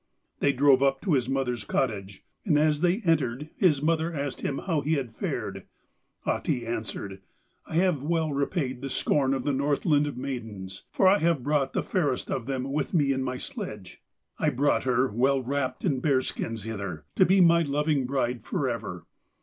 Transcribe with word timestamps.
They 0.39 0.51
drove 0.51 0.81
up 0.81 0.99
to 1.01 1.13
his 1.13 1.29
mother's 1.29 1.63
cottage, 1.63 2.23
and 2.43 2.57
as 2.57 2.81
they 2.81 3.01
entered 3.05 3.51
his 3.55 3.83
mother 3.83 4.11
asked 4.11 4.41
him 4.41 4.57
how 4.65 4.81
he 4.81 4.93
had 4.93 5.11
fared. 5.13 5.67
Ahti 6.25 6.65
answered: 6.65 7.21
'I 7.67 7.75
have 7.75 8.01
well 8.01 8.33
repaid 8.33 8.81
the 8.81 8.89
scorn 8.89 9.31
of 9.31 9.43
the 9.43 9.53
Northland 9.53 10.17
maidens, 10.17 10.85
for 10.89 11.07
I 11.07 11.19
have 11.19 11.43
brought 11.43 11.73
the 11.73 11.83
fairest 11.83 12.31
of 12.31 12.47
them 12.47 12.71
with 12.73 12.95
me 12.95 13.13
in 13.13 13.21
my 13.21 13.37
sledge. 13.37 14.01
I 14.39 14.49
brought 14.49 14.85
her 14.85 15.11
well 15.11 15.43
wrapt 15.43 15.85
in 15.85 15.99
bear 15.99 16.23
skins 16.23 16.63
hither, 16.63 17.05
to 17.15 17.23
be 17.23 17.39
my 17.39 17.61
loving 17.61 18.07
bride 18.07 18.41
for 18.43 18.67
ever. 18.67 19.05